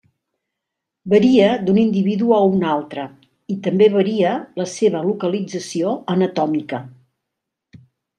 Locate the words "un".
2.53-2.65